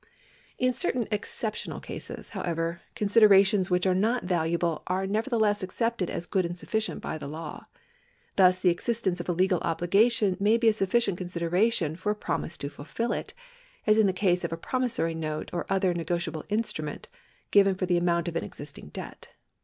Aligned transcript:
In 0.57 0.73
certain 0.73 1.07
exceptional 1.11 1.79
cases, 1.79 2.29
however, 2.29 2.81
considerations 2.95 3.69
which 3.69 3.85
are 3.85 3.93
not 3.93 4.23
valuable 4.23 4.81
are 4.87 5.05
nevertheless 5.05 5.61
accepted 5.61 6.09
as 6.09 6.25
good 6.25 6.43
and 6.43 6.55
suffi 6.55 6.79
cient 6.79 7.01
by 7.01 7.19
the 7.19 7.27
law. 7.27 7.67
Thus 8.35 8.61
the 8.61 8.71
existence 8.71 9.19
of 9.19 9.29
a 9.29 9.31
legal 9.31 9.59
obligation 9.59 10.37
may 10.39 10.57
be 10.57 10.67
a 10.69 10.73
sufficient 10.73 11.19
consideration 11.19 11.95
for 11.95 12.11
a 12.13 12.15
promise 12.15 12.57
to 12.57 12.67
fulfil 12.69 13.11
it; 13.13 13.35
as 13.85 13.99
in 13.99 14.07
the 14.07 14.11
case 14.11 14.43
of 14.43 14.51
a 14.51 14.57
promissory 14.57 15.13
note 15.13 15.51
or 15.53 15.67
other 15.69 15.93
negotiable 15.93 16.45
instru 16.49 16.83
ment 16.83 17.07
given 17.51 17.75
for 17.75 17.85
the 17.85 17.97
amount 17.99 18.27
of 18.27 18.35
an 18.35 18.43
existing 18.43 18.87
debt. 18.89 19.27